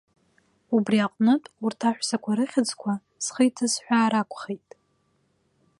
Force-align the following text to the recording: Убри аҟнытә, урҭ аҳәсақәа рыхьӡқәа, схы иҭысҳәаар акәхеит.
Убри 0.75 0.97
аҟнытә, 1.05 1.49
урҭ 1.65 1.79
аҳәсақәа 1.89 2.37
рыхьӡқәа, 2.37 2.93
схы 3.23 3.43
иҭысҳәаар 3.47 4.13
акәхеит. 4.21 4.69